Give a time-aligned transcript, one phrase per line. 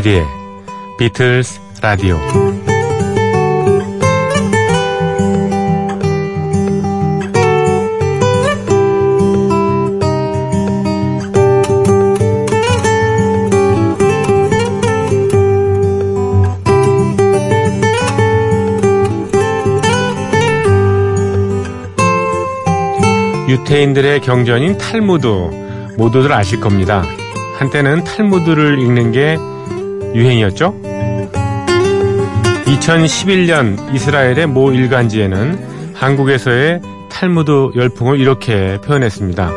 [0.00, 0.26] 조피디의
[0.98, 2.18] 비틀스 라디오
[23.48, 25.26] 유태인들의 경전인 탈무드
[25.98, 27.04] 모두들 아실 겁니다.
[27.58, 29.36] 한때는 탈무드를 읽는 게
[30.14, 30.74] 유행이었죠?
[32.66, 36.80] 2011년 이스라엘의 모 일간지에는 한국에서의
[37.10, 39.50] 탈무드 열풍을 이렇게 표현했습니다.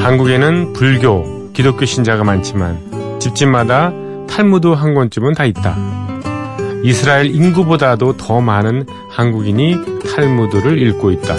[0.00, 3.92] 한국에는 불교, 기독교 신자가 많지만 집집마다
[4.28, 5.76] 탈무드 한 권쯤은 다 있다.
[6.82, 9.76] 이스라엘 인구보다도 더 많은 한국인이
[10.14, 11.36] 탈무드를 읽고 있다.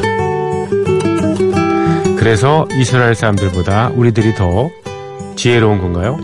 [2.18, 4.70] 그래서 이스라엘 사람들보다 우리들이 더
[5.36, 6.18] 지혜로운 건가요?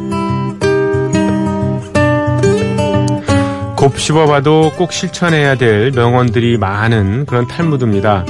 [3.91, 8.25] 곱씹어봐도 꼭 실천해야 될 명언들이 많은 그런 탈무드입니다.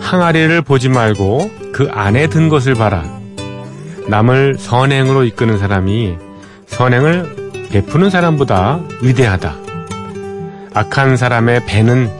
[0.00, 3.04] 항아리를 보지 말고 그 안에 든 것을 봐라.
[4.08, 6.16] 남을 선행으로 이끄는 사람이
[6.66, 9.56] 선행을 베푸는 사람보다 위대하다.
[10.74, 12.10] 악한 사람의 배는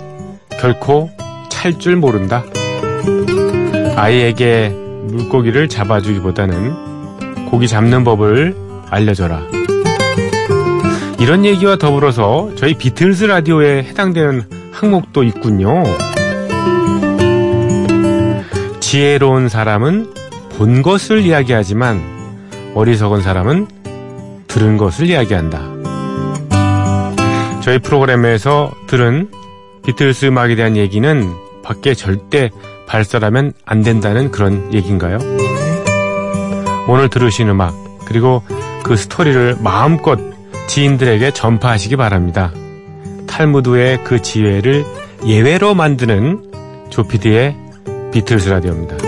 [0.61, 1.11] 결코
[1.49, 2.45] 찰 줄 모른다.
[3.97, 8.57] 아이에게 물고기를 잡아주기보다는 고기 잡는 법을
[8.91, 9.43] 알려줘라.
[11.21, 14.43] 이런 얘기와 더불어서 저희 비틀스 라디오에 해당되는
[14.73, 15.83] 항목도 있군요.
[18.79, 20.15] 지혜로운 사람은
[20.57, 22.01] 본 것을 이야기하지만
[22.75, 23.67] 어리석은 사람은
[24.47, 25.61] 들은 것을 이야기한다.
[27.63, 29.29] 저희 프로그램에서 들은
[29.85, 31.35] 비틀스 음악에 대한 얘기는
[31.65, 32.51] 밖에 절대
[32.87, 35.19] 발설하면 안 된다는 그런 얘기인가요?
[36.87, 37.75] 오늘 들으신 음악,
[38.07, 38.43] 그리고
[38.83, 40.19] 그 스토리를 마음껏
[40.69, 42.53] 지인들에게 전파하시기 바랍니다.
[43.27, 44.85] 탈무드의 그 지혜를
[45.27, 46.53] 예외로 만드는
[46.91, 47.57] 조피디의
[48.13, 49.08] 비틀스 라디오입니다.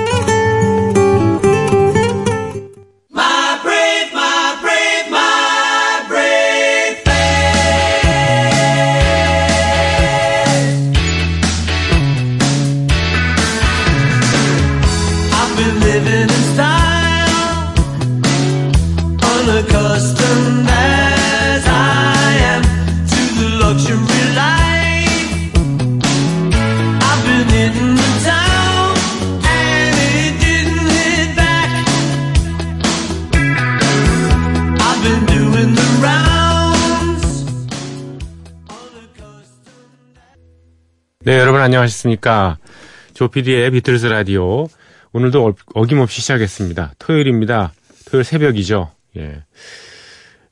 [41.61, 42.57] 여러분 안녕하셨습니까?
[43.13, 44.67] 조피디의 비틀스 라디오.
[45.13, 46.95] 오늘도 어김없이 시작했습니다.
[46.99, 47.75] 토요일입니다.
[48.07, 48.91] 토요일 새벽이죠.
[49.19, 49.43] 예.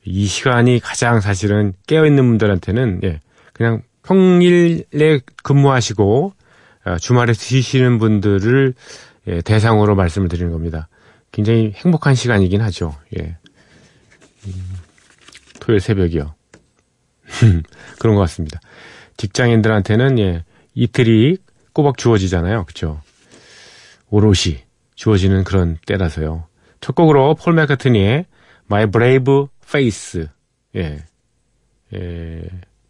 [0.05, 3.21] 이 시간이 가장 사실은 깨어있는 분들한테는, 예.
[3.53, 6.33] 그냥 평일에 근무하시고,
[6.85, 8.75] 어, 주말에 쉬시는 분들을
[9.29, 10.89] 예, 대상으로 말씀을 드리는 겁니다.
[11.31, 12.95] 굉장히 행복한 시간이긴 하죠.
[13.17, 13.35] 예.
[14.45, 14.75] 음,
[15.59, 16.35] 토요일 새벽이요.
[17.97, 18.59] 그런 것 같습니다.
[19.17, 20.43] 직장인들한테는 예,
[20.73, 21.37] 이틀이
[21.73, 22.65] 꼬박 주어지잖아요.
[22.65, 23.01] 그쵸?
[24.09, 24.63] 오롯이
[24.95, 26.45] 주어지는 그런 때라서요.
[26.81, 28.25] 첫 곡으로 폴 맥카트니의
[28.71, 30.27] My Brave Face.
[30.75, 31.03] 예.
[31.93, 32.41] 예.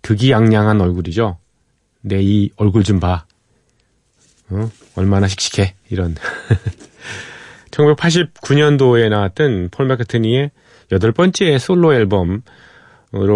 [0.01, 1.37] 득이양양한 얼굴이죠.
[2.01, 3.25] 내 이 얼굴 좀 봐.
[4.49, 4.71] 어?
[4.95, 5.75] 얼마나 씩씩해.
[5.89, 6.15] 이런.
[7.71, 10.51] 1989년도에 나왔던 폴 맥카트니의
[10.91, 12.41] 여덟 번째 솔로 앨범으로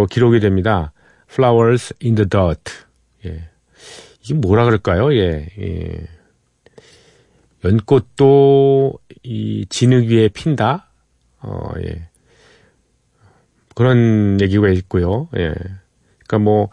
[0.09, 0.91] 기록이 됩니다.
[1.31, 2.71] Flowers in the Dirt.
[3.25, 3.49] 예.
[4.23, 5.13] 이게 뭐라 그럴까요?
[5.13, 6.07] 예, 예.
[7.65, 8.93] 연꽃도
[9.23, 10.89] 이 진흙 위에 핀다?
[11.39, 12.07] 어, 예.
[13.75, 15.27] 그런 얘기가 있고요.
[15.37, 15.53] 예.
[16.25, 16.69] 그러니까 뭐,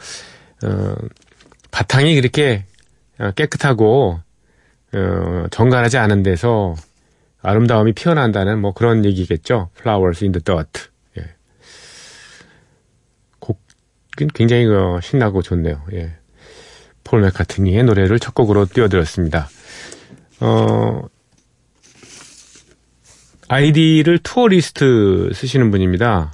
[0.64, 0.94] 어,
[1.70, 2.64] 바탕이 그렇게
[3.34, 4.20] 깨끗하고,
[4.92, 6.74] 어, 정갈하지 않은 데서
[7.42, 9.70] 아름다움이 피어난다는 뭐 그런 얘기겠죠.
[9.78, 10.88] Flowers in the dirt.
[11.18, 11.34] 예.
[13.38, 15.82] 곡은 굉장히 어, 신나고 좋네요.
[15.94, 16.19] 예.
[17.04, 19.48] 폴 맥카트니의 노래를 첫 곡으로 띄워드렸습니다.
[20.40, 21.02] 어,
[23.48, 26.32] 아이디를 tourist 쓰시는 분입니다.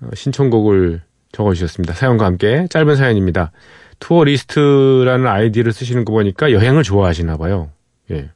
[0.00, 1.02] 어, 신청곡을
[1.32, 1.94] 적어주셨습니다.
[1.94, 3.52] 사연과 함께 짧은 사연입니다.
[4.00, 7.70] tourist라는 아이디를 쓰시는 거 보니까 여행을 좋아하시나 봐요.
[8.10, 8.30] 예.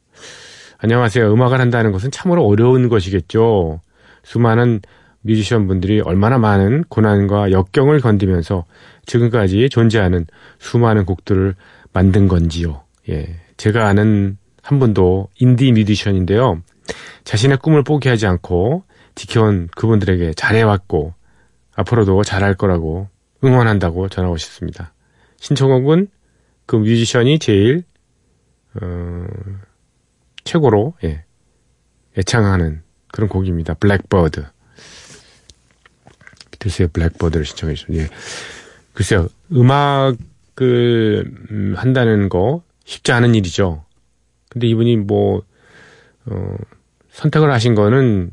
[0.78, 1.32] 안녕하세요.
[1.32, 3.80] 음악을 한다는 것은 참으로 어려운 것이겠죠.
[4.24, 4.80] 수많은
[5.20, 8.64] 뮤지션 분들이 얼마나 많은 고난과 역경을 건디면서
[9.06, 10.26] 지금까지 존재하는
[10.58, 11.54] 수많은 곡들을
[11.92, 12.82] 만든 건지요.
[13.08, 13.40] 예.
[13.56, 16.62] 제가 아는 한 분도 인디 뮤지션인데요.
[17.24, 18.84] 자신의 꿈을 포기하지 않고
[19.14, 21.14] 지켜온 그분들에게 잘해왔고
[21.74, 23.08] 앞으로도 잘할 거라고
[23.44, 24.92] 응원한다고 전하고 싶습니다.
[25.38, 26.08] 신청곡은
[26.66, 27.84] 그 뮤지션이 제일
[28.80, 29.26] 어,
[30.44, 31.24] 최고로 예,
[32.16, 32.82] 애창하는
[33.12, 33.74] 그런 곡입니다.
[33.74, 34.44] 블랙버드.
[36.52, 37.98] 비틀스의 블랙버드를 신청해 주셨어요.
[37.98, 38.08] 예.
[38.94, 43.84] 글쎄요, 음악을 음, 한다는 거 쉽지 않은 일이죠.
[44.50, 45.42] 근데 이분이 뭐,
[46.26, 46.56] 어,
[47.10, 48.30] 선택을 하신 거는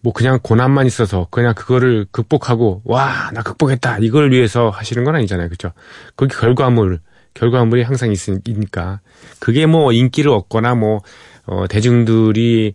[0.00, 5.48] 뭐 그냥 고난만 있어서 그냥 그거를 극복하고 와 나 극복했다 이걸 위해서 하시는 건 아니잖아요.
[5.48, 5.72] 그렇죠
[6.16, 7.00] 거기 결과물
[7.34, 9.00] 결과물이 항상 있으니까.
[9.38, 11.00] 그게 뭐 인기를 얻거나 뭐
[11.46, 12.74] 어, 대중들이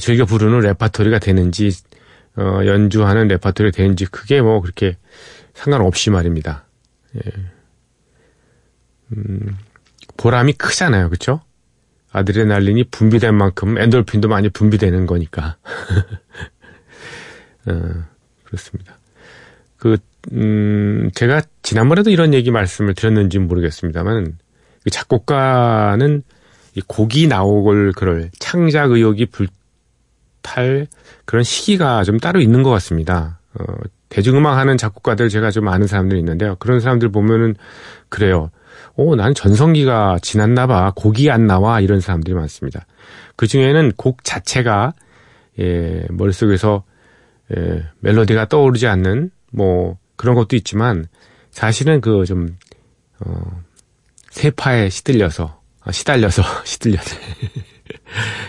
[0.00, 1.70] 즐겨 부르는 레파토리가 되는지
[2.36, 4.96] 어, 연주하는 레파토리가 되는지 그게 뭐 그렇게
[5.54, 6.64] 상관없이 말입니다.
[7.16, 7.20] 예.
[9.12, 9.56] 음,
[10.16, 11.40] 보람이 크잖아요, 그렇죠?
[12.12, 15.56] 아드레날린이 분비된 만큼 엔돌핀도 많이 분비되는 거니까.
[17.66, 18.04] 어,
[18.44, 18.98] 그렇습니다.
[19.76, 19.96] 그,
[20.32, 24.38] 음, 제가 지난번에도 이런 얘기 말씀을 드렸는지 모르겠습니다만,
[24.84, 26.22] 그 작곡가는
[26.74, 30.86] 이 곡이 나오걸 그럴 창작 의욕이 불탈
[31.24, 33.38] 그런 시기가 좀 따로 있는 것 같습니다.
[33.54, 33.64] 어,
[34.14, 36.54] 대중음악 하는 작곡가들 제가 좀 아는 사람들이 있는데요.
[36.60, 37.56] 그런 사람들 보면은
[38.08, 38.52] 그래요.
[38.94, 40.92] 오, 나는 전성기가 지났나 봐.
[40.94, 41.80] 곡이 안 나와.
[41.80, 42.86] 이런 사람들이 많습니다.
[43.34, 44.94] 그 중에는 곡 자체가,
[45.58, 46.84] 예, 머릿속에서,
[47.56, 51.06] 예, 멜로디가 떠오르지 않는, 뭐, 그런 것도 있지만,
[51.50, 52.56] 사실은 그 좀,
[53.18, 53.62] 어,
[54.30, 57.16] 세파에 시들려서, 아, 시달려서, 시들려서,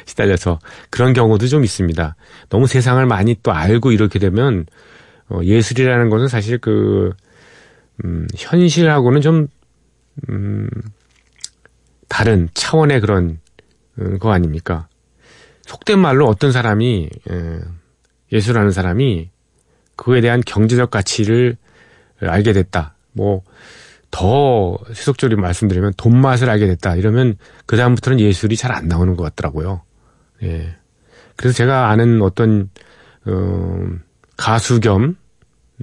[0.06, 0.60] 시달려서,
[0.92, 2.16] 그런 경우도 좀 있습니다.
[2.50, 4.68] 너무 세상을 많이 또 알고 이렇게 되면,
[5.30, 7.12] 어, 예술이라는 것은 사실 그,
[8.04, 9.48] 음, 현실하고는 좀
[10.30, 10.70] 음,
[12.08, 13.40] 다른 차원의 그런
[14.00, 14.88] 음, 거 아닙니까?
[15.64, 17.60] 속된 말로 어떤 사람이 예,
[18.32, 19.30] 예술하는 사람이
[19.96, 21.58] 그거에 대한 경제적 가치를
[22.22, 22.96] 알게 됐다.
[23.14, 23.44] 뭐
[24.16, 26.96] 더 세속적으로 말씀드리면 돈 맛을 알게 됐다.
[26.96, 27.36] 이러면
[27.66, 29.82] 그 다음부터는 예술이 잘 안 나오는 것 같더라고요.
[30.44, 30.78] 예.
[31.36, 32.70] 그래서 제가 아는 어떤
[33.26, 33.86] 어,
[34.38, 35.18] 가수 겸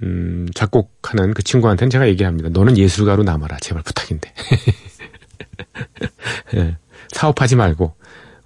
[0.02, 2.48] 음, 작곡하는 그 친구한테는 제가 얘기합니다.
[2.48, 3.58] 너는 예술가로 남아라.
[3.58, 4.32] 제발 부탁인데.
[6.56, 6.76] 예,
[7.08, 7.94] 사업하지 말고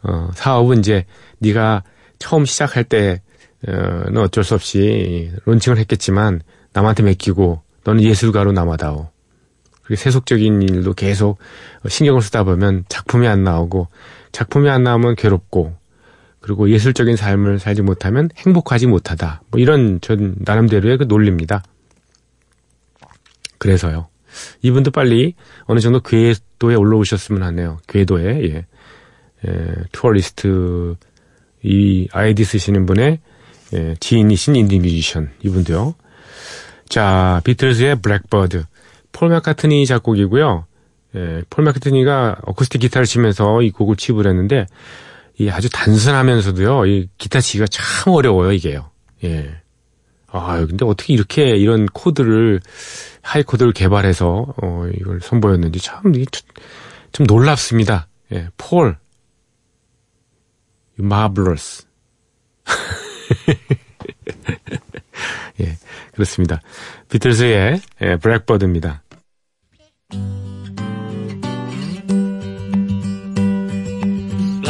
[0.03, 1.05] 어, 사업은 이제
[1.38, 1.82] 네가
[2.19, 3.19] 처음 시작할 때는
[4.17, 6.41] 어쩔 수 없이 론칭을 했겠지만
[6.73, 9.11] 남한테 맡기고 너는 예술가로 남아다오.
[9.82, 11.38] 그리고 세속적인 일도 계속
[11.87, 13.88] 신경을 쓰다 보면 작품이 안 나오고
[14.32, 15.75] 작품이 안 나오면 괴롭고
[16.47, 19.43] 그리고 예술적인 삶을 살지 못하면 행복하지 못하다.
[19.51, 21.65] 뭐 이런 전 나름대로의 그 논리입니다.
[23.59, 24.07] 그래서요.
[24.63, 25.35] 이분도 빨리
[25.65, 27.79] 어느 정도 궤도에 올라오셨으면 하네요.
[27.89, 28.67] 궤도에, 예.
[29.45, 30.94] 예, tourist
[31.65, 33.19] 이 아이디 쓰시는 분의
[33.75, 35.97] 예, 지인이신 인디 뮤지션 이분도요.
[36.88, 38.62] 자, 비틀즈의 Blackbird.
[39.11, 40.65] 폴 마카트니 작곡이고요.
[41.17, 44.67] 예, 폴 마카트니가 어쿠스틱 기타를 치면서 이 곡을 취입을 했는데
[45.38, 48.90] 이 아주 단순하면서도요, 이 기타 치기가 참 어려워요, 이게요.
[49.25, 49.61] 예.
[50.28, 52.61] 아, 근데 어떻게 이렇게 이런 코드를,
[53.23, 56.12] high 코드를 개발해서, 어, 이걸 선보였는지 참,
[57.12, 58.09] 좀 놀랍습니다.
[58.33, 58.97] 예, 폴.
[60.99, 61.87] marvelous.
[65.61, 65.76] 예,
[66.12, 66.61] 그렇습니다.
[67.09, 69.02] 비틀즈의 예, Blackbird입니다.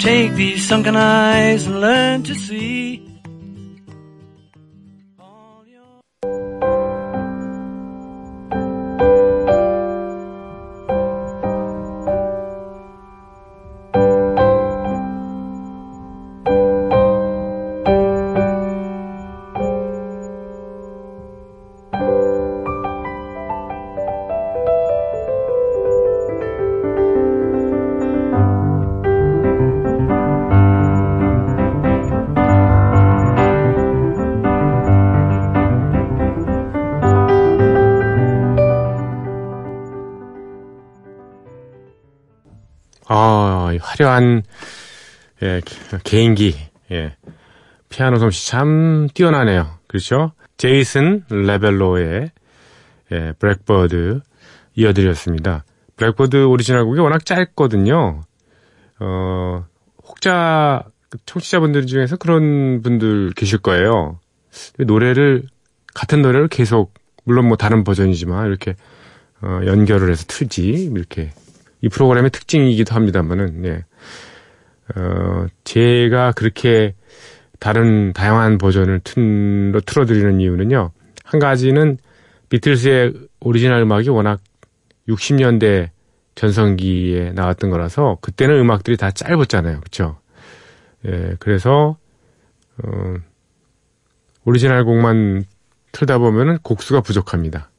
[0.00, 3.19] Take these sunken eyes and learn to see.
[44.00, 44.42] 화려한
[45.42, 45.60] 예,
[46.04, 46.56] 개인기
[46.90, 47.16] 예,
[47.88, 49.78] 피아노 솜씨 참 뛰어나네요.
[49.86, 50.32] 그렇죠?
[50.56, 52.30] 제이슨 레벨로의
[53.12, 54.20] 예, Blackbird
[54.74, 55.64] 이어드렸습니다.
[55.96, 58.22] Blackbird 오리지널 곡이 워낙 짧거든요.
[59.00, 59.64] 어,
[60.02, 60.84] 혹시
[61.26, 64.18] 청취자분들 중에서 그런 분들 계실 거예요.
[64.78, 65.44] 노래를
[65.94, 68.76] 같은 노래를 계속 물론 뭐 다른 버전이지만 이렇게
[69.42, 71.32] 어, 연결을 해서 틀지 이렇게
[71.82, 73.84] 이 프로그램의 특징이기도 합니다만은 예.
[74.96, 76.94] 어, 제가 그렇게
[77.58, 80.90] 다른 다양한 버전을 틀, 틀어드리는 이유는요.
[81.24, 81.98] 한 가지는
[82.48, 84.40] 비틀스의 오리지널 음악이 워낙
[85.08, 85.90] 60년대
[86.34, 89.80] 전성기에 나왔던 거라서 그때는 음악들이 다 짧았잖아요.
[89.80, 90.18] 그렇죠?
[91.06, 91.96] 예, 그래서
[92.82, 93.14] 어,
[94.44, 95.44] 오리지널 곡만
[95.92, 97.70] 틀다 보면은 곡수가 부족합니다.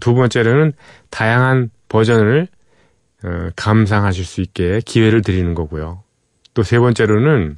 [0.00, 0.72] 두 번째로는
[1.10, 2.48] 다양한 버전을
[3.24, 6.02] 어, 감상하실 수 있게 기회를 드리는 거고요.
[6.54, 7.56] 또 세 번째로는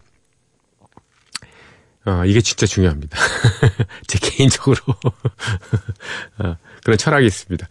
[2.04, 3.16] 어, 이게 진짜 중요합니다.
[4.08, 4.76] 제 개인적으로
[6.38, 7.68] 어, 그런 철학이 있습니다.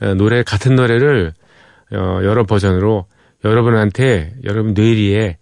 [0.00, 1.34] 어, 노래 같은 노래를
[1.92, 3.06] 어, 여러 버전으로
[3.44, 5.36] 여러분한테 여러분 뇌리에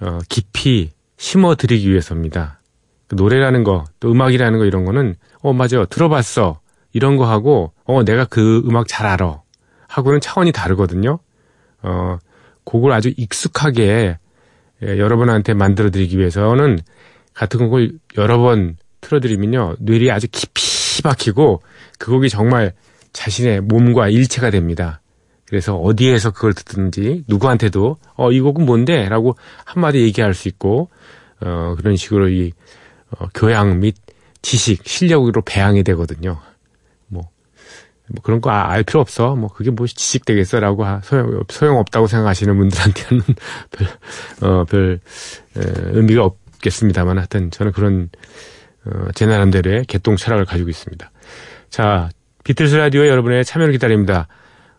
[0.00, 2.60] 어, 깊이 심어드리기 위해서입니다.
[3.08, 6.60] 그 노래라는 거, 또 음악이라는 거 이런 거는 어 맞아 들어봤어
[6.92, 9.42] 이런 거 하고 어 내가 그 음악 잘 알아
[9.88, 11.18] 하고는 차원이 다르거든요.
[11.82, 12.18] 어
[12.64, 14.18] 곡을 아주 익숙하게
[14.82, 16.78] 예, 여러분한테 만들어드리기 위해서는
[17.34, 21.62] 같은 곡을 여러 번 틀어드리면요 뇌리 아주 깊이 박히고
[21.98, 22.72] 그 곡이 정말
[23.12, 25.00] 자신의 몸과 일체가 됩니다.
[25.46, 29.08] 그래서 어디에서 그걸 듣든지 누구한테도 어 이 곡은 뭔데?
[29.08, 30.90] 라고 한마디 얘기할 수 있고
[31.40, 32.52] 어 그런 식으로 이
[33.10, 33.94] 어, 교양 및
[34.42, 36.38] 지식, 실력으로 배양이 되거든요.
[38.08, 39.34] 뭐, 뭐 그런 거 알 필요 없어.
[39.36, 43.22] 뭐 그게 뭐 지식 되겠어라고 소용 소용 없다고 생각하시는 분들한테는
[43.70, 45.00] 별, 어, 별
[45.56, 45.60] 에,
[45.92, 48.08] 의미가 없겠습니다만 하여튼 저는 그런
[48.84, 51.10] 어, 제 나름대로의 개똥 철학을 가지고 있습니다.
[51.70, 52.08] 자,
[52.44, 54.28] 비틀스 라디오에 여러분의 참여를 기다립니다.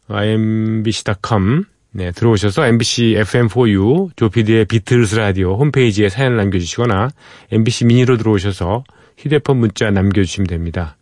[0.09, 7.09] mbc.com 네, 들어오셔서 MBC FM4U 조피디의 비틀스 라디오 홈페이지에 사연을 남겨주시거나
[7.51, 8.83] MBC 미니로 들어오셔서
[9.17, 10.95] 휴대폰 문자 남겨주시면 됩니다.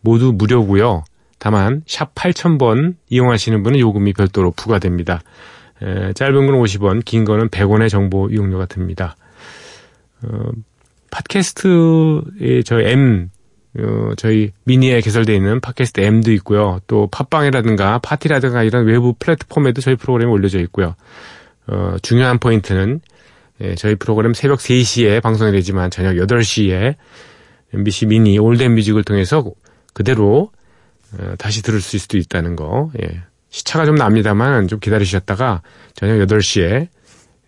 [0.00, 1.04] 모두 무료고요.
[1.40, 5.22] 다만 샵 8000번 이용하시는 분은 요금이 별도로 부과됩니다.
[5.82, 9.16] 에, 짧은 건 50원, 긴 거는 100원의 정보 이용료가 듭니다.
[10.22, 10.50] 어,
[11.10, 13.30] 팟캐스트에 저 M
[13.78, 16.80] 어, 저희 미니에 개설되어 있는 팟캐스트 M도 있고요.
[16.86, 20.94] 또 팟빵이라든가 파티라든가 이런 외부 플랫폼에도 저희 프로그램이 올려져 있고요.
[21.66, 23.00] 어, 중요한 포인트는
[23.62, 26.96] 예, 저희 프로그램 새벽 3시에 방송이 되지만 저녁 8시에
[27.72, 29.44] MBC 미니 올덴 뮤직을 통해서
[29.94, 30.59] 그대로 어,
[31.38, 32.90] 다시 들을 수 있을 수도 있다는 거.
[33.02, 33.22] 예.
[33.48, 35.62] 시차가 좀 납니다만 좀 기다리셨다가
[35.94, 36.88] 저녁 8시에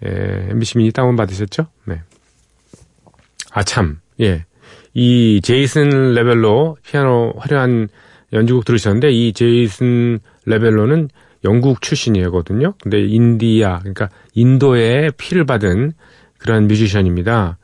[0.04, 1.66] 예, MBC 미니 다운 받으셨죠?
[1.86, 2.00] 네.
[3.52, 4.00] 아 참.
[4.20, 4.44] 예.
[4.94, 7.88] 이 제이슨 레벨로 피아노 화려한
[8.32, 11.08] 연주곡 들으셨는데 이 제이슨 레벨로는
[11.44, 12.74] 영국 출신이거든요.
[12.82, 15.92] 근데 인디아 그러니까 인도의 피를 받은
[16.38, 17.58] 그런 뮤지션입니다.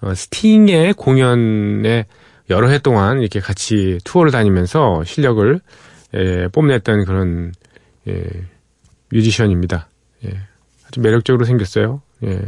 [0.00, 2.06] 어, 스팅의 공연에
[2.52, 5.60] 여러 해 동안 이렇게 같이 투어를 다니면서 실력을
[6.14, 7.52] 예, 뽐냈던 그런
[8.08, 8.24] 예,
[9.10, 9.88] 뮤지션입니다.
[10.26, 10.40] 예,
[10.86, 12.02] 아주 매력적으로 생겼어요.
[12.24, 12.40] 예,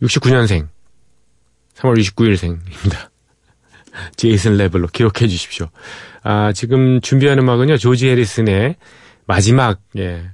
[0.00, 0.68] 69년생,
[1.74, 3.08] 3월 29일생입니다.
[4.16, 5.68] 제이슨 레벨로 기록해 주십시오.
[6.22, 8.76] 아, 지금 준비하는 음악은요, 조지 해리슨의
[9.26, 10.30] 마지막, 예,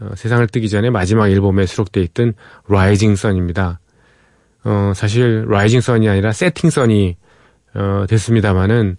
[0.00, 2.34] 어, 세상을 뜨기 전에 마지막 앨범에 수록되어 있던
[2.68, 3.80] Rising Sun입니다.
[4.64, 7.16] 어, 사실 Rising Sun이 아니라 Setting Sun이
[7.74, 8.96] 어, 됐습니다만은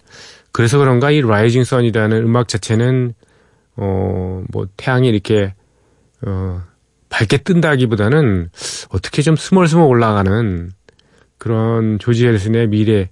[0.51, 3.13] 그래서 그런가 이 라이징 선이라는 음악 자체는
[3.75, 5.53] 어, 뭐 태양이 이렇게
[6.25, 6.61] 어,
[7.09, 8.49] 밝게 뜬다기보다는
[8.89, 10.71] 어떻게 좀 스멀스멀 올라가는
[11.37, 13.09] 그런 조지 해리슨의 미래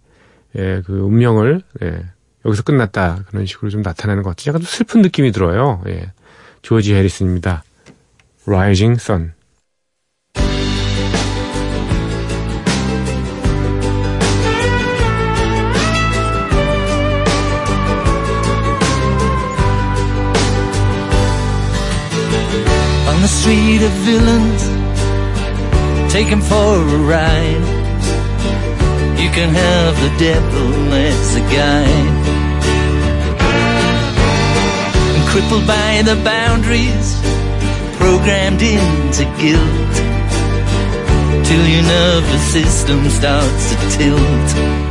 [0.58, 2.03] 예, 그 운명을 예,
[2.46, 4.50] 여기서 끝났다 그런 식으로 좀 나타나는 것 같아요.
[4.50, 5.82] 약간 좀 슬픈 느낌이 들어요.
[5.88, 6.12] 예,
[6.62, 7.63] 조지 해리슨입니다.
[8.48, 9.34] Rising Sun.
[23.22, 24.63] The street of villains,
[26.12, 27.66] take him for a ride.
[29.22, 32.16] You can have the devil as a guide.
[35.16, 37.22] And crippled by the boundaries,
[37.98, 39.94] programmed into guilt.
[41.46, 44.91] Till your nervous system starts to tilt.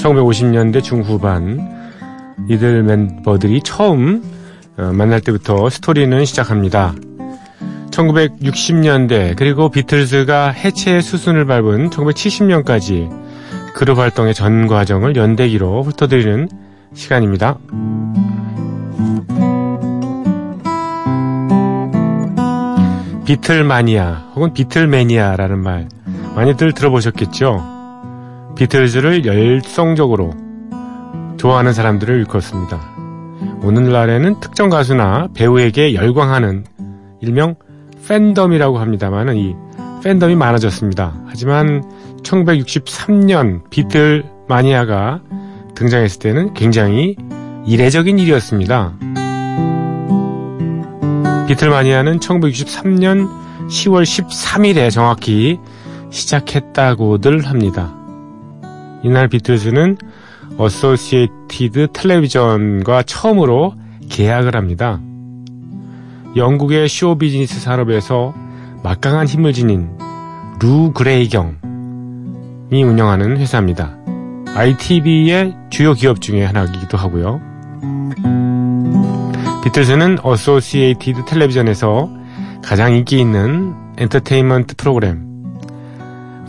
[0.00, 1.94] 1950년대 중후반
[2.48, 4.22] 이들 멤버들이 처음
[4.76, 6.94] 어, 만날 때부터 스토리는 시작합니다.
[7.90, 13.10] 1960년대 그리고 비틀즈가 해체 수순을 밟은 1970년까지
[13.74, 16.48] 그룹 활동의 전 과정을 연대기로 훑어드리는
[16.94, 17.58] 시간입니다.
[23.24, 25.88] 비틀마니아 혹은 비틀매니아라는 말
[26.34, 27.69] 많이들 들어보셨겠죠?
[28.60, 30.34] 비틀즈를 열성적으로
[31.38, 32.78] 좋아하는 들을 일컫습니다.
[33.62, 36.66] 오늘날에는 특정 가수나 배우에게 열광하는
[37.22, 37.54] 일명
[38.06, 39.54] 팬덤이라고 합니다만 이
[40.04, 41.14] 팬덤이 많아졌습니다.
[41.26, 41.82] 하지만
[42.22, 45.22] 1963년 비틀 마니아가
[45.74, 47.16] 등장했을 때는 굉장히
[47.64, 48.92] 이례적인 일이었습니다.
[51.48, 53.26] Beatlemania는 1963년
[53.68, 55.58] 10월 13일에 정확히
[56.10, 57.99] 시작했다고들 합니다.
[59.02, 59.96] 이날 비틀즈는
[60.58, 63.74] Associated Television과 처음으로
[64.08, 65.00] 계약을 합니다.
[66.36, 68.34] 영국의 쇼 비즈니스 산업에서
[68.82, 69.90] 막강한 힘을 지닌
[70.60, 71.54] 루 그레이드경이
[72.72, 73.96] 운영하는 회사입니다.
[74.54, 77.40] ITV의 주요 기업 중의 하나이기도 하고요.
[79.64, 82.10] 비틀즈는 Associated Television에서
[82.62, 85.26] 가장 인기 있는 엔터테인먼트 프로그램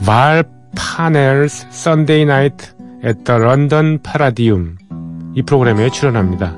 [0.06, 0.44] Val
[0.76, 2.74] Parnell's Sunday Night
[3.06, 4.78] at London Palladium
[5.36, 6.56] 이 프로그램에 출연합니다.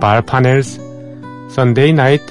[0.00, 0.80] Val Parnell's
[1.50, 2.24] Sunday Night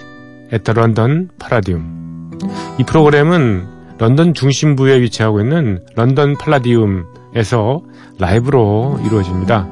[0.51, 2.31] at London Palladium
[2.79, 7.81] 이 프로그램은 런던 중심부에 위치하고 있는 런던 팔라디움에서
[8.19, 9.67] 라이브로 이루어집니다.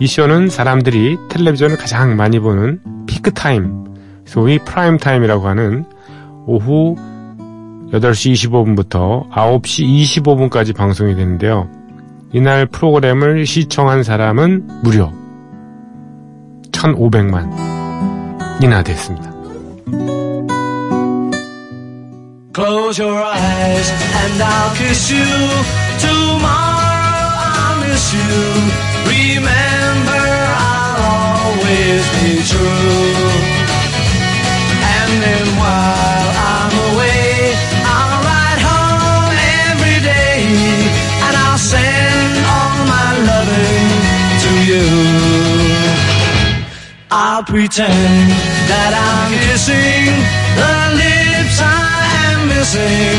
[0.00, 3.84] 이 쇼는 사람들이 텔레비전을 가장 많이 보는 피크타임,
[4.26, 5.84] 소위 프라임타임이라고 하는
[6.46, 6.96] 오후
[7.92, 11.68] 8시 25분부터 9시 25분까지 방송이 되는데요.
[12.32, 15.12] 이날 프로그램을 시청한 사람은 무려
[16.72, 19.32] 1,500만이나 됐습니다.
[22.54, 25.22] Close your eyes and I'll kiss you.
[25.98, 28.20] Tomorrow I'll miss you.
[29.06, 30.26] Remember
[30.58, 33.30] I'll always be true.
[34.82, 36.17] And then while
[47.10, 48.30] I'll pretend
[48.68, 50.12] that I'm kissing
[50.60, 53.16] the lips I am missing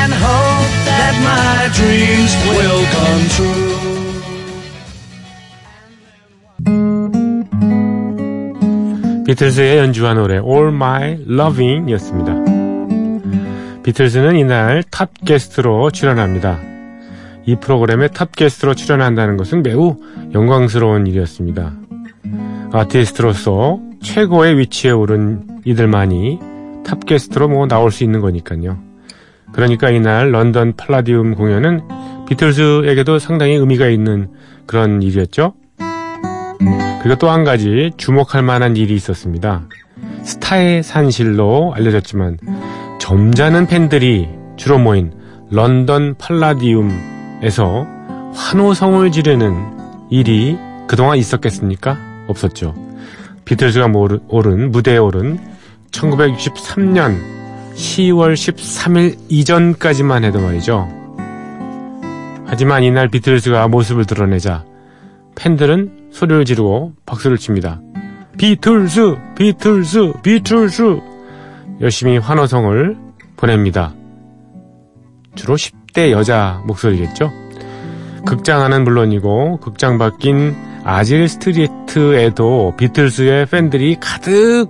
[0.00, 3.68] and hope that my dreams will come true.
[9.26, 13.82] 비틀즈의 연주한 노래 All My Loving 이었습니다.
[13.82, 16.58] 비틀즈는 이날 탑 게스트로 출연합니다.
[17.44, 19.98] 이 프로그램에 탑 게스트로 출연한다는 것은 매우
[20.32, 21.87] 영광스러운 일이었습니다.
[22.72, 26.38] 아티스트로서 최고의 위치에 오른 이들만이
[26.84, 28.78] 탑 게스트로 뭐 나올 수 있는 거니까요.
[29.52, 31.80] 그러니까 이날 런던 팔라디움 공연은
[32.28, 34.28] 비틀즈에게도 상당히 의미가 있는
[34.66, 35.54] 그런 일이었죠.
[37.02, 39.62] 그리고 또 한 가지 주목할 만한 일이 있었습니다.
[40.22, 42.38] 스타의 산실로 알려졌지만
[43.00, 45.12] 점잖은 팬들이 주로 모인
[45.50, 47.86] 런던 팔라디움에서
[48.34, 49.54] 환호성을 지르는
[50.10, 51.96] 일이 그동안 있었겠습니까?
[52.28, 52.74] 없었죠.
[53.44, 53.90] 비틀즈가
[54.28, 55.38] 오른 무대에 오른
[55.90, 57.18] 1963년
[57.74, 60.88] 10월 13일 이전까지만 해도 말이죠.
[62.46, 64.64] 하지만 이날 비틀즈가 모습을 드러내자
[65.34, 67.80] 팬들은 소리를 지르고 박수를 칩니다.
[68.38, 69.16] 비틀스!
[69.36, 70.12] 비틀스!
[70.22, 71.00] 비틀스!
[71.80, 72.96] 열심히 환호성을
[73.36, 73.94] 보냅니다.
[75.34, 77.30] 주로 10대 여자 목소리겠죠?
[78.26, 80.56] 극장안은 물론이고 극장 밖인
[80.90, 84.68] 아질 스트리트에도 비틀스의 팬들이 가득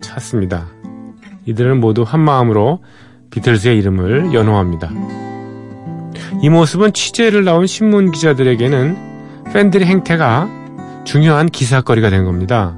[0.00, 0.66] 찼습니다.
[1.46, 2.80] 이들은 모두 한 마음으로
[3.30, 4.90] 비틀스의 이름을 연호합니다.
[6.42, 10.48] 이 모습은 취재를 나온 신문 기자들에게는 팬들의 행태가
[11.04, 12.76] 중요한 기사거리가 된 겁니다.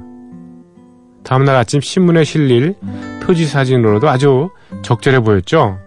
[1.23, 2.75] 다음날 아침 신문에 실릴
[3.23, 4.51] 표지 사진으로도 아주
[4.83, 5.79] 적절해 보였죠.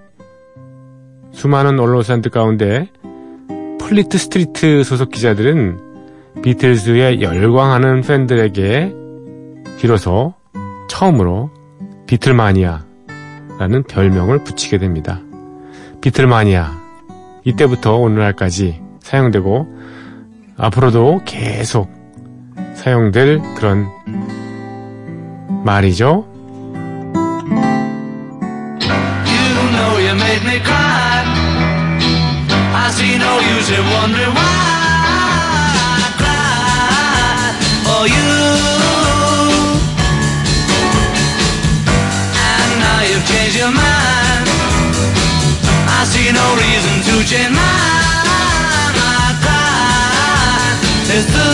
[1.31, 2.91] 수많은 언론사들 가운데
[3.79, 5.86] Fleet Street 소속 기자들은
[6.43, 8.95] 비틀즈에 열광하는 팬들에게
[9.79, 10.35] 비로소
[10.89, 11.51] 처음으로
[12.07, 15.21] Beatlemania라는 별명을 붙이게 됩니다.
[16.01, 16.87] Beatlemania.
[17.45, 19.67] 이때부터 오늘날까지 사용되고
[20.57, 21.91] 앞으로도 계속
[22.75, 23.89] 사용될 그런
[25.65, 26.27] 말이죠.
[38.09, 38.29] You.
[42.49, 44.47] And now you've changed your mind.
[45.99, 48.97] I see no reason to change mine.
[48.99, 49.01] I
[49.43, 51.46] cried.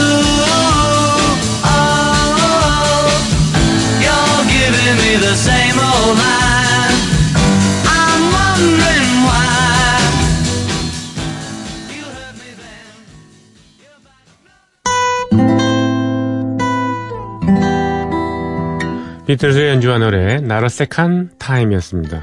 [19.32, 22.22] 비틀즈의 연주한 노래 Not a Second Time이었습니다.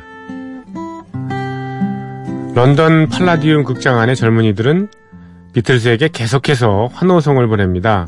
[2.53, 4.89] 런던 팔라디움 극장 안의 젊은이들은
[5.53, 8.07] 비틀즈에게 계속해서 환호성을 보냅니다.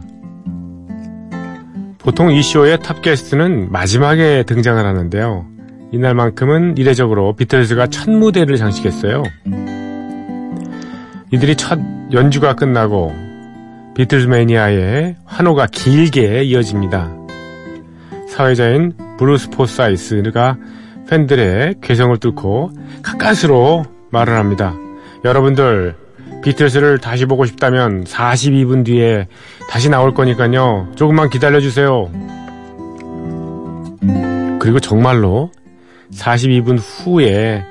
[1.98, 5.48] 보통 이 쇼의 top 게스트는 마지막에 등장을 하는데요.
[5.92, 9.24] 이날만큼은 이례적으로 비틀즈가 첫 무대를 장식했어요.
[11.32, 11.80] 이들이 첫
[12.14, 13.16] 연주가 끝나고
[13.96, 17.21] 비틀즈 매니아의 환호가 길게 이어집니다.
[18.32, 20.58] 사회자인 브루스 포사이스가
[21.10, 22.72] 팬들의 괴성을 뚫고
[23.04, 24.74] 가까스로 말을 합니다.
[25.26, 25.96] 여러분들
[26.42, 29.28] 비틀스를 다시 보고 싶다면 42분 뒤에
[29.70, 30.88] 다시 나올 거니까요.
[30.96, 32.10] 조금만 기다려주세요.
[34.60, 35.52] 그리고 정말로
[36.14, 37.66] 42분 후에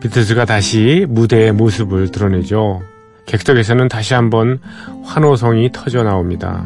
[0.00, 2.82] 비틀스가 다시 무대의 모습을 드러내죠.
[3.26, 4.60] 객석에서는 다시 한번
[5.02, 6.64] 환호성이 터져 나옵니다.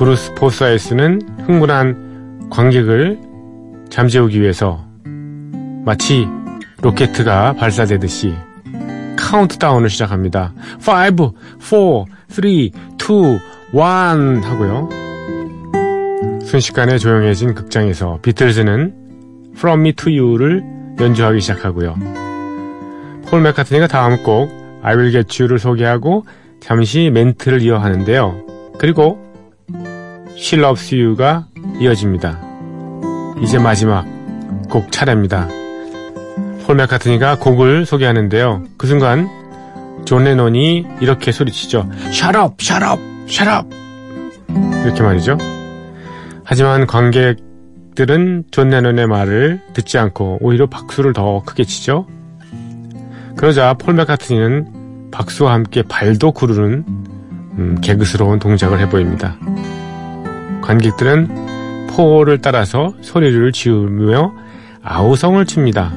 [0.00, 3.18] 브루스 포사이스는 흥분한 관객을
[3.90, 4.82] 잠재우기 위해서
[5.84, 6.26] 마치
[6.80, 8.32] 로켓가 발사되듯이
[9.18, 10.54] 카운트다운을 시작합니다.
[10.78, 12.72] 5, 4, 3, 2,
[13.74, 14.88] 1 하고요.
[16.44, 18.94] 순식간에 조용해진 극장에서 비틀즈는
[19.58, 20.64] From Me to You를
[20.98, 21.94] 연주하기 시작하고요.
[23.26, 26.24] 폴 맥카트니가 다음 곡 I Will Get You를 소개하고
[26.58, 28.46] 잠시 멘트를 이어하는데요.
[28.78, 29.29] 그리고
[30.40, 31.46] She Loves You가
[31.78, 32.40] 이어집니다.
[33.42, 34.06] 이제 마지막
[34.70, 35.48] 곡 차례입니다.
[36.64, 38.64] 폴 맥카트니가 곡을 소개하는데요.
[38.78, 39.28] 그 순간
[40.06, 41.86] 존 레논이 이렇게 소리치죠.
[42.06, 43.68] Shut up, shut up, shut up.
[44.82, 45.36] 이렇게 말이죠.
[46.42, 52.06] 하지만 관객들은 존 레논의 말을 듣지 않고 오히려 박수를 더 크게 치죠.
[53.36, 56.84] 그러자 폴 맥카트니는 박수와 함께 발도 구르는
[57.58, 59.36] 음, 개그스러운 동작을 해보입니다.
[60.70, 64.32] 관객들은 폴을 따라서 소리를 지으며
[64.84, 65.92] 아우성을 칩니다.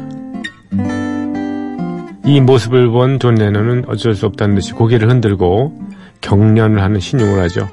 [2.26, 5.80] 이 모습을 본 존 레논은 어쩔 수 없다는 듯이 고개를 흔들고
[6.22, 7.70] 경련을 하는 시늉을 하죠.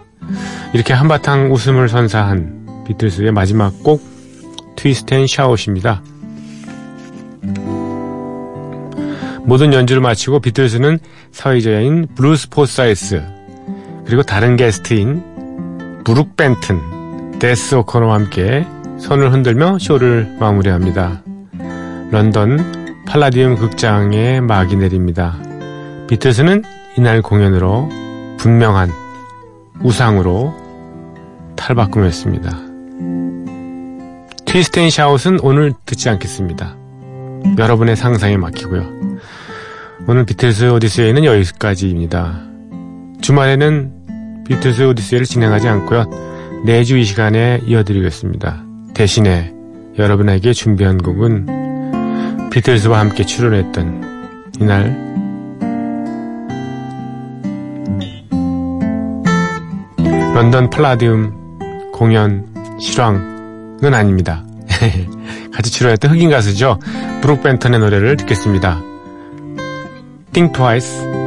[0.75, 4.03] 이렇게 한바탕 웃음을 선사한 비틀스의 마지막 곡
[4.77, 6.03] Twist and Shout입니다.
[9.45, 10.99] 모든 연주를 마치고 비틀스는
[11.33, 13.23] 사회자인 브루스 포사이스
[14.05, 15.30] 그리고 다른 게스트인
[16.05, 18.67] 브룩 벤튼, 데스 오커너와 함께
[18.99, 21.23] 손을 흔들며 쇼를 마무리합니다.
[22.11, 25.37] 런던 팔라디움 극장에 막이 내립니다.
[26.09, 26.63] 비틀스는
[26.97, 27.89] 이날 공연으로
[28.39, 28.91] 분명한
[29.83, 30.55] 우상으로
[31.57, 32.51] 탈바꿈했습니다.
[34.47, 36.77] Twist and Shout은 오늘 듣지 않겠습니다.
[37.59, 38.85] 여러분의 상상에 맡기고요.
[40.09, 42.41] 오늘 비틀스 오디세이는 여기까지입니다.
[43.21, 44.00] 주말에는
[44.51, 46.07] 비틀스 오디세이를 진행하지 않고요.
[46.65, 48.65] 내주 이 시간에 이어드리겠습니다.
[48.95, 49.55] 대신에
[49.97, 55.11] 여러분에게 준비한 곡은 비틀스와 함께 출연했던 이날
[60.35, 61.33] 런던 플라디움
[61.93, 62.45] 공연
[62.81, 64.45] 실황은 아닙니다.
[65.55, 66.81] 같이 출연했던 흑인 가수죠.
[67.23, 68.83] 브룩 벤턴의 노래를 듣겠습니다.
[70.33, 71.20] Think Twice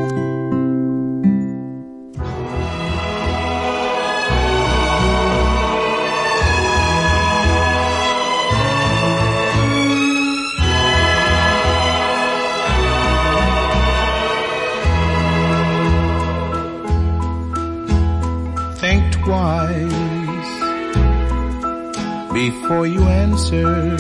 [23.44, 23.98] answer.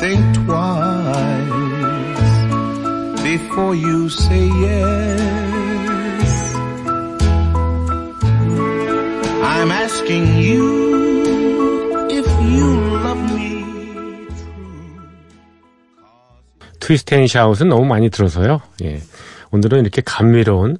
[0.00, 1.52] Think twice
[3.22, 4.96] before you say yes.
[9.42, 12.66] I'm asking you if you
[13.02, 13.64] love me.
[16.80, 18.60] 트위스트 앤 샤웃은 너무 많이 들어서요.
[18.84, 19.02] 예.
[19.50, 20.78] 오늘은 이렇게 감미로운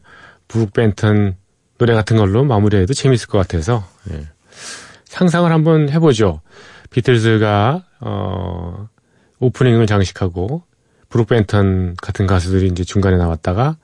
[0.48, 1.36] 브룩 벤턴
[1.78, 4.26] 노래 같은 걸로 마무리해도 재밌을 것 같아서 예.
[5.06, 6.40] 상상을 한번 해보죠.
[6.90, 8.88] 비틀즈가 어,
[9.40, 10.62] 오프닝을 장식하고
[11.08, 13.76] 브룩 벤턴 같은 가수들이 이제 중간에 나왔다가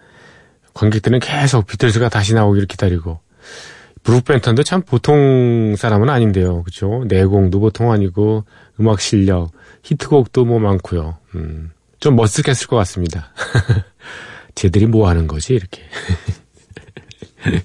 [0.75, 3.21] 관객들은 계속 비틀즈가 다시 나오기를 기다리고
[4.03, 6.63] 브룩 벤턴도 참 보통 사람은 아닌데요.
[6.63, 7.05] 그렇죠?
[7.07, 8.45] 내공도 보통 아니고
[8.81, 9.53] 음악 실력,
[9.85, 11.19] 히트곡도 뭐 많고요.
[11.37, 13.33] 음, 좀 멋스겠을 것 같습니다.
[14.55, 15.83] 쟤들이 뭐 하는 거지 이렇게.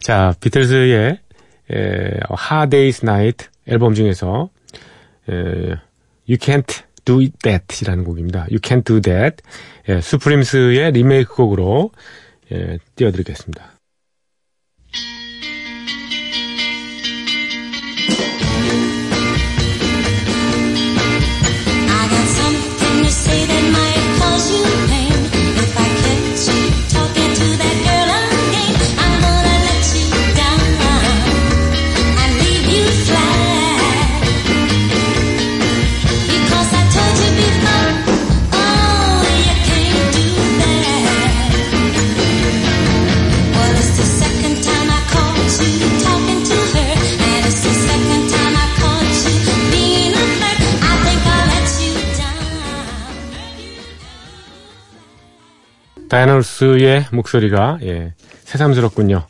[0.00, 1.18] 자, 비틀즈의
[1.70, 4.50] 에, Hard Day's Night 앨범 중에서
[5.28, 5.32] 에,
[6.28, 8.40] You Can't Do That이라는 곡입니다.
[8.50, 9.36] You Can't Do That.
[9.88, 11.92] 예, 수프림스의 리메이크 곡으로
[12.52, 13.75] 예, 띄워드리겠습니다.
[56.08, 58.14] 다이너스의 목소리가 예,
[58.44, 59.26] 새삼스럽군요.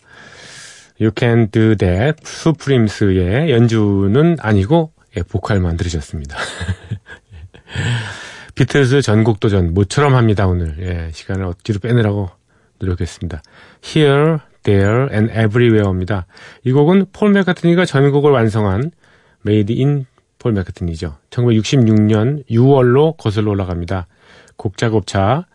[1.01, 6.37] You Can Do That 수프림스의 연주는 아니고 예, 보컬만 들으셨습니다.
[8.55, 12.31] 비틀즈 전곡 도전 모처럼 합니다 오늘 예, 시간을 억지로 빼느라고
[12.79, 13.43] 노력했습니다.
[13.85, 16.27] Here, There and Everywhere입니다.
[16.65, 18.91] 이 곡은 폴 맥카트니가 전곡을 완성한
[19.47, 20.07] Made in
[20.39, 21.17] 폴 맥카트니죠.
[21.31, 24.07] 1966년 6월로 거슬러 올라갑니다.
[24.57, 25.47] 곡 작업차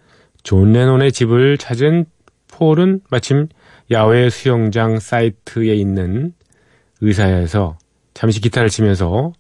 [0.44, 2.06] 존 레논의 집을 찾은
[2.50, 3.48] 폴은 마침
[3.92, 6.34] 야외 수영장 사이드에 있는
[7.02, 7.78] 의자에서
[8.14, 9.34] 잠시 기타를 치면서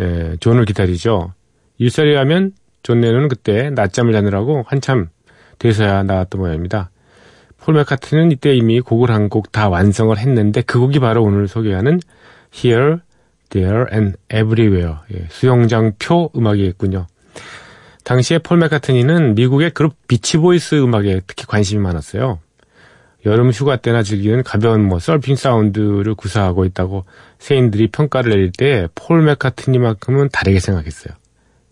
[0.00, 1.32] 예, 존을 기다리죠.
[1.78, 2.52] 일설에 하면
[2.82, 5.08] 존 레논은 그때 낮잠을 자느라고 한참
[5.58, 6.90] 돼서야 나왔던 모양입니다.
[7.58, 12.00] 폴 맥카트는 이때 이미 곡을 한 곡 다 완성을 했는데 그 곡이 바로 오늘 소개하는
[12.52, 12.96] Here,
[13.50, 17.06] There and Everywhere 예, 수영장 표 음악이겠군요.
[18.04, 22.40] 당시에 폴 맥카트니는 미국의 그룹 비치보이스 음악에 특히 관심이 많았어요.
[23.24, 27.04] 여름 휴가 때나 즐기는 가벼운 뭐 서핑 사운드를 구사하고 있다고
[27.38, 31.14] 세인들이 평가를 내릴 때 폴 맥카트니만큼은 다르게 생각했어요.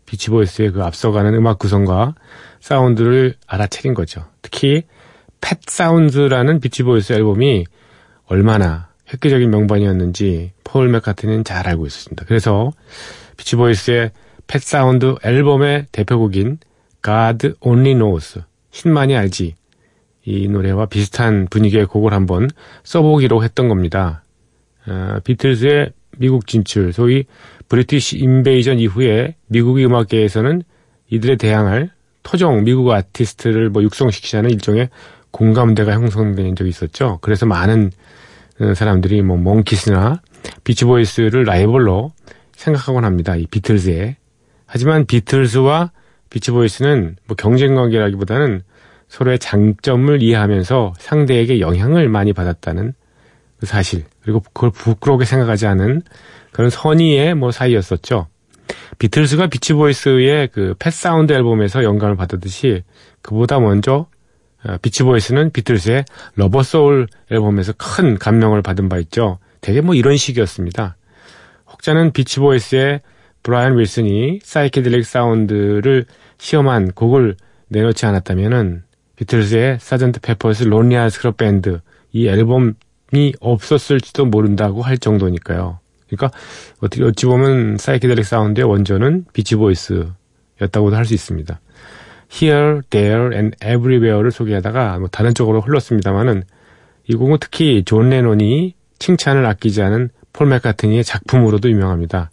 [0.06, 2.14] 비치보이스의 그 앞서가는 음악 구성과
[2.60, 4.24] 사운드를 알아차린 거죠.
[4.42, 4.82] 특히
[5.40, 7.64] Pet Sound라는 비치보이스 앨범이
[8.26, 12.24] 얼마나 획기적인 명반이었는지 폴 맥카트니는 잘 알고 있었습니다.
[12.26, 12.70] 그래서
[13.36, 14.12] 비치보이스의
[14.50, 16.58] Pet Sound 앨범의 대표곡인
[17.04, 18.40] God Only Knows
[18.72, 19.54] 신만이 알지
[20.24, 22.50] 이 노래와 비슷한 분위기의 곡을 한번
[22.82, 24.24] 써보기로 했던 겁니다.
[24.86, 27.26] 아, 비틀즈의 미국 진출, 소위
[27.68, 30.62] British Invasion 이후에 미국의 음악계에서는
[31.10, 31.90] 이들에 대항할
[32.24, 34.90] 토종 미국 아티스트를 뭐 육성시키자는 일종의
[35.30, 37.18] 공감대가 형성된 적이 있었죠.
[37.22, 37.92] 그래서 많은
[38.60, 40.20] 어, 사람들이 뭐 몽키스나
[40.64, 42.12] 비치보이스를 라이벌로
[42.56, 43.36] 생각하곤 합니다.
[43.36, 44.16] 이 비틀즈에.
[44.72, 45.90] 하지만 비틀즈와
[46.30, 48.62] 비치보이스는 뭐 경쟁 관계라기보다는
[49.08, 52.94] 서로의 장점을 이해하면서 상대에게 영향을 많이 받았다는
[53.58, 56.02] 그 사실 그리고 그걸 부끄럽게 생각하지 않은
[56.52, 58.28] 그런 선의의 뭐 사이였었죠.
[59.00, 62.84] 비틀즈가 비치보이스의 그 Pet Sound 앨범에서 영감을 받았듯이
[63.22, 64.06] 그보다 먼저
[64.62, 66.04] 어, 비치보이스는 비틀즈의
[66.36, 69.38] Rubber Soul 앨범에서 큰 감명을 받은 바 있죠.
[69.60, 70.96] 되게 뭐 이런 식이었습니다.
[71.72, 73.00] 혹자는 비치보이스의
[73.42, 76.04] 브라이언 윌슨이 사이키델릭 사운드를
[76.38, 77.36] 시험한 곡을
[77.68, 78.82] 내놓지 않았다면은
[79.16, 81.80] 비틀즈의 Sergeant Pepper's Lonely Hearts Club Band
[82.12, 85.78] 이 앨범이 없었을지도 모른다고 할 정도니까요.
[86.08, 86.36] 그러니까
[86.80, 91.60] 어떻게 어찌 보면 사이키델릭 사운드의 원조는 비치보이스였다고도 할 수 있습니다.
[92.32, 96.44] Here, There and Everywhere를 소개하다가 뭐 다른 쪽으로 흘렀습니다만은
[97.06, 102.30] 이 곡은 특히 존 레논이 칭찬을 아끼지 않은 폴 맥카트니의 작품으로도 유명합니다.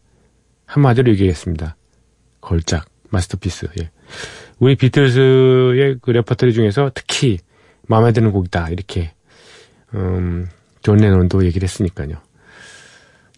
[0.68, 1.76] 한마디로 얘기했습니다.
[2.42, 3.68] 걸작, masterpiece.
[3.82, 3.90] 예.
[4.60, 7.40] 우리 비틀즈의 그 레퍼토리 중에서 특히
[7.88, 8.70] 마음에 드는 곡이다.
[8.70, 9.14] 이렇게
[9.96, 10.48] 음,
[10.82, 12.18] 존 레논도 얘기를 했으니까요.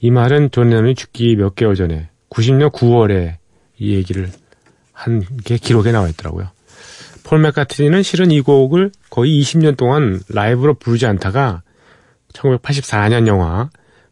[0.02, 3.36] 이 말은 존 레논이 죽기 몇 개월 전에 90년 9월에
[3.78, 4.30] 이 얘기를
[4.92, 6.50] 한 게 기록에 나와 있더라고요.
[7.24, 11.62] 폴 맥카트니는 실은 이 곡을 거의 20년 동안 라이브로 부르지 않다가
[12.34, 13.70] 1984년 영화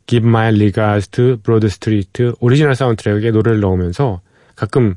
[0.07, 4.21] Give My Regards to Broad Street 오리지널 사운드트랙에 노래를 넣으면서
[4.55, 4.95] 가끔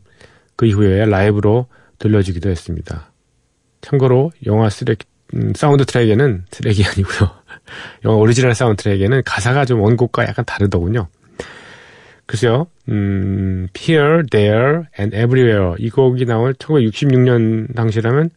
[0.56, 1.66] 그 이후에 라이브로
[1.98, 3.12] 들려주기도 했습니다.
[3.80, 7.30] 참고로 영화 쓰레기, 음, 사운드 트랙에는 쓰레기 아니고요.
[8.04, 11.08] 영화 오리지널 사운드 트랙에는 가사가 좀 원곡과 약간 다르더군요.
[12.26, 18.30] 글쎄요, 음, Here, There, and Everywhere 이 곡이 나올 1966년 당시라면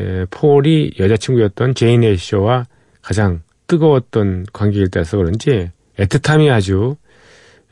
[0.00, 2.66] 예, 폴이 여자친구였던 제인 애셔와
[3.02, 6.96] 가장 뜨거웠던 관계일 때라서 그런지 애틋함이 아주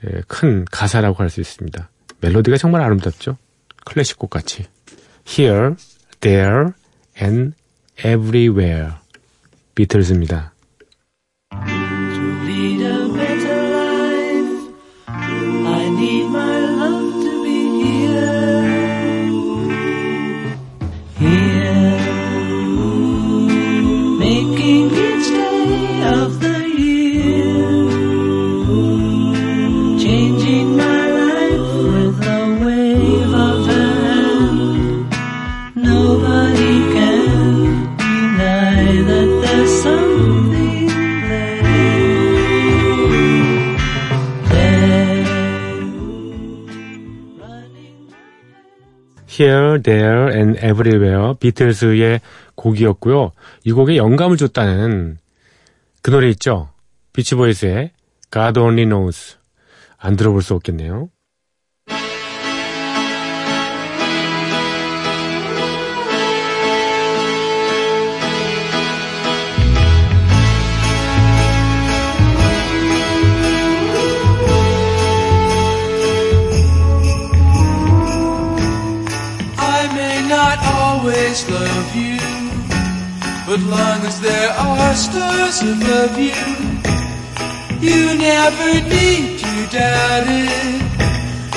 [0.04, 1.90] 예, 큰 가사라고 할 수 있습니다.
[2.20, 3.36] 멜로디가 정말 아름답죠.
[3.84, 4.66] 클래식 곡 같이.
[5.26, 5.74] Here,
[6.20, 6.68] There,
[7.20, 7.54] and
[7.98, 8.92] Everywhere
[9.74, 10.52] 비틀즈입니다.
[49.30, 52.20] Here, There, and Everywhere 비틀즈의
[52.56, 53.30] 곡이었고요.
[53.64, 55.18] 이 곡에 영감을 줬다는
[56.02, 56.70] 그 노래 있죠.
[57.12, 57.92] 비치보이스의
[58.32, 59.36] God Only Knows
[59.98, 61.10] 안 들어볼 수 없겠네요.
[83.50, 86.38] But long as there are stars above you,
[87.82, 90.82] you never need to doubt it.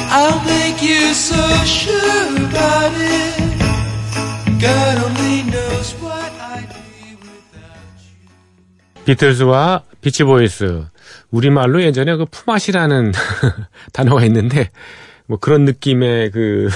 [0.09, 3.37] I'll make you so sure about it.
[4.59, 9.05] God only knows what I'd be without you.
[9.05, 10.87] 비틀즈와 비치보이스
[11.29, 13.11] 우리말로 예전에 그 품앗이라는
[13.93, 14.71] 단어가 있는데
[15.27, 16.69] 뭐 그런 느낌의 그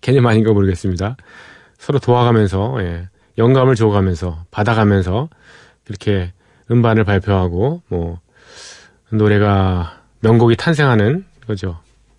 [0.00, 1.16] 개념 아닌가 모르겠습니다.
[1.76, 5.28] 서로 도와가면서 예, 영감을 줘가면서 받아가면서
[5.88, 6.32] 이렇게
[6.70, 8.18] 음반을 발표하고 뭐
[9.10, 11.78] 노래가 명곡이 탄생하는 거죠.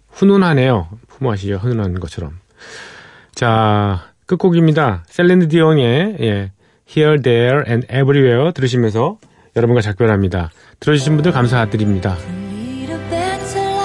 [0.10, 0.88] 훈훈하네요.
[1.08, 2.39] 품앗이 훈훈한 것처럼.
[3.34, 5.03] 자 끝곡입니다.
[5.08, 6.51] 셀린드 디옹의 예,
[6.89, 9.19] Here, There and Everywhere 들으시면서
[9.56, 10.51] 여러분과 작별합니다.
[10.80, 12.15] 들어주신 분들 감사드립니다.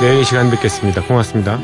[0.01, 1.03] 내일 이 시간 뵙겠습니다.
[1.03, 1.59] 고맙습니다.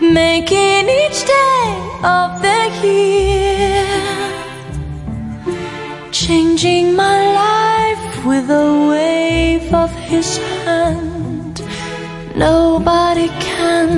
[0.00, 1.66] making each day
[2.02, 3.86] of the year,
[6.10, 11.62] changing my life with a wave of his hand.
[12.36, 13.88] Nobody can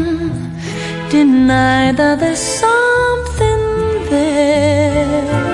[1.10, 3.62] deny that there's something
[4.10, 5.45] there.